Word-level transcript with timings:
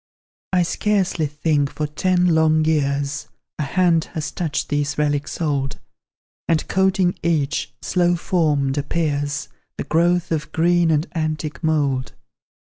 I 0.51 0.63
scarcely 0.63 1.27
think, 1.27 1.69
for 1.71 1.85
ten 1.85 2.29
long 2.33 2.65
years, 2.65 3.27
A 3.59 3.61
hand 3.61 4.05
has 4.15 4.31
touched 4.31 4.69
these 4.69 4.97
relics 4.97 5.39
old; 5.39 5.79
And, 6.47 6.67
coating 6.67 7.19
each, 7.21 7.75
slow 7.83 8.15
formed, 8.15 8.79
appears 8.79 9.47
The 9.77 9.83
growth 9.83 10.31
of 10.31 10.51
green 10.51 10.89
and 10.89 11.05
antique 11.15 11.63
mould. 11.63 12.13